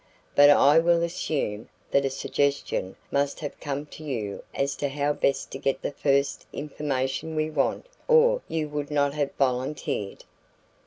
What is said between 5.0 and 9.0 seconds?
best to get the first information we want or you would